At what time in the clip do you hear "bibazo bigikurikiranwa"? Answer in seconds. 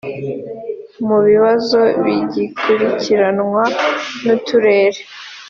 1.27-3.63